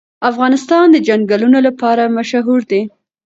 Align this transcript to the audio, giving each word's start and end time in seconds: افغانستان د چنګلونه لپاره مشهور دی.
افغانستان 0.29 0.85
د 0.91 0.97
چنګلونه 1.07 1.59
لپاره 1.67 2.13
مشهور 2.17 2.61
دی. 2.71 2.81